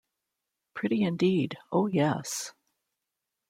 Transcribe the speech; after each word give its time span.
Pretty, 0.73 1.03
indeed! 1.03 1.59
Oh 1.71 1.85
yes! 1.85 2.53